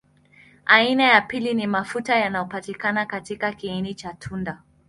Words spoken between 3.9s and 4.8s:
cha tunda.